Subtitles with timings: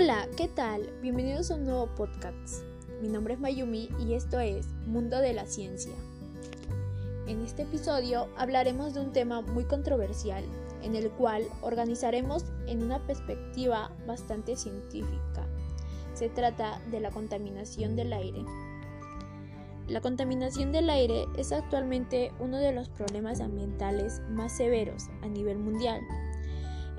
[0.00, 0.88] Hola, ¿qué tal?
[1.02, 2.62] Bienvenidos a un nuevo podcast.
[3.02, 5.92] Mi nombre es Mayumi y esto es Mundo de la Ciencia.
[7.26, 10.44] En este episodio hablaremos de un tema muy controversial,
[10.84, 15.48] en el cual organizaremos en una perspectiva bastante científica.
[16.14, 18.44] Se trata de la contaminación del aire.
[19.88, 25.58] La contaminación del aire es actualmente uno de los problemas ambientales más severos a nivel
[25.58, 26.00] mundial.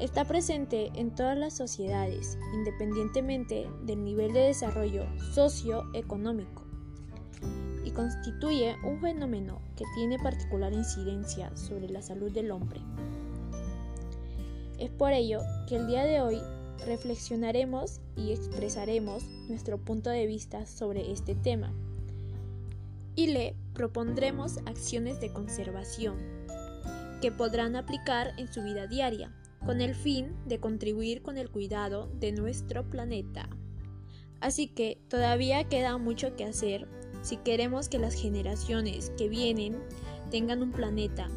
[0.00, 6.62] Está presente en todas las sociedades, independientemente del nivel de desarrollo socioeconómico,
[7.84, 12.80] y constituye un fenómeno que tiene particular incidencia sobre la salud del hombre.
[14.78, 16.40] Es por ello que el día de hoy
[16.86, 21.72] reflexionaremos y expresaremos nuestro punto de vista sobre este tema
[23.16, 26.16] y le propondremos acciones de conservación
[27.20, 29.34] que podrán aplicar en su vida diaria
[29.68, 33.50] con el fin de contribuir con el cuidado de nuestro planeta.
[34.40, 36.88] Así que todavía queda mucho que hacer
[37.20, 39.76] si queremos que las generaciones que vienen
[40.30, 41.28] tengan un planeta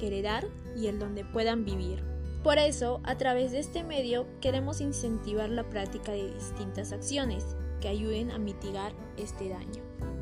[0.00, 2.02] que heredar y el donde puedan vivir.
[2.42, 7.44] Por eso, a través de este medio queremos incentivar la práctica de distintas acciones
[7.80, 10.15] que ayuden a mitigar este daño.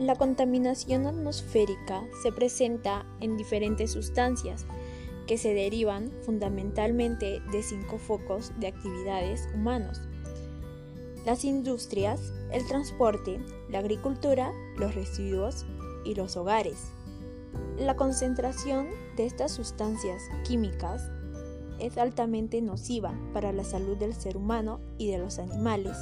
[0.00, 4.64] La contaminación atmosférica se presenta en diferentes sustancias
[5.26, 10.00] que se derivan fundamentalmente de cinco focos de actividades humanos.
[11.26, 15.66] Las industrias, el transporte, la agricultura, los residuos
[16.06, 16.78] y los hogares.
[17.76, 21.10] La concentración de estas sustancias químicas
[21.78, 25.98] es altamente nociva para la salud del ser humano y de los animales.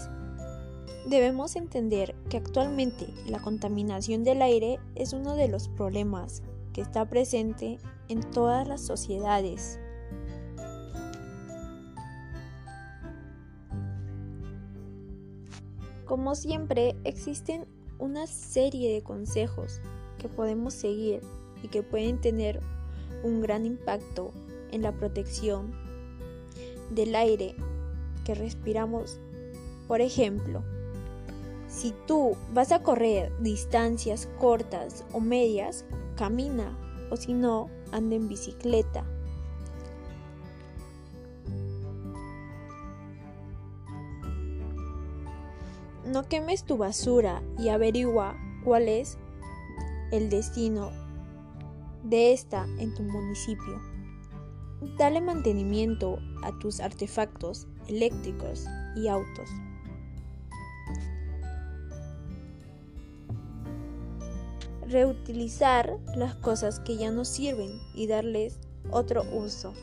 [1.07, 7.09] Debemos entender que actualmente la contaminación del aire es uno de los problemas que está
[7.09, 9.79] presente en todas las sociedades.
[16.05, 17.67] Como siempre, existen
[17.99, 19.81] una serie de consejos
[20.19, 21.21] que podemos seguir
[21.63, 22.61] y que pueden tener
[23.23, 24.33] un gran impacto
[24.71, 25.73] en la protección
[26.91, 27.55] del aire
[28.25, 29.19] que respiramos.
[29.87, 30.63] Por ejemplo,
[31.79, 35.85] si tú vas a correr distancias cortas o medias,
[36.17, 36.77] camina
[37.09, 39.05] o si no, anda en bicicleta.
[46.05, 49.17] No quemes tu basura y averigua cuál es
[50.11, 50.91] el destino
[52.03, 53.81] de esta en tu municipio.
[54.99, 58.67] Dale mantenimiento a tus artefactos eléctricos
[58.97, 59.49] y autos.
[64.89, 68.59] Reutilizar las cosas que ya no sirven y darles
[68.91, 69.75] otro uso.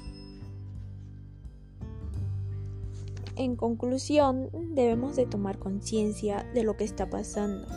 [3.36, 7.68] En conclusión, debemos de tomar conciencia de lo que está pasando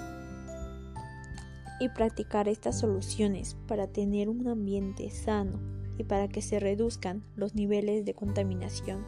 [1.81, 5.59] y practicar estas soluciones para tener un ambiente sano
[5.97, 9.05] y para que se reduzcan los niveles de contaminación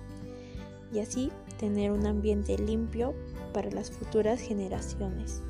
[0.93, 3.15] y así tener un ambiente limpio
[3.53, 5.43] para las futuras generaciones.